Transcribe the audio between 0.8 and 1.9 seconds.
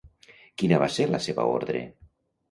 va ser la seva ordre?